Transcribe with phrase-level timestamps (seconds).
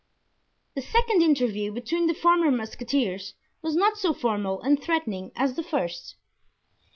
[0.73, 5.61] The second interview between the former musketeers was not so formal and threatening as the
[5.61, 6.15] first.